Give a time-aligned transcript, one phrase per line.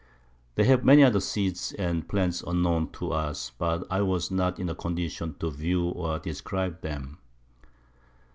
[0.55, 4.67] They have many other Seeds and Plants unknown to us, but I was not in
[4.67, 7.19] a condition to view or describe them.